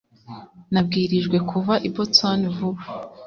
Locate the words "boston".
1.95-2.39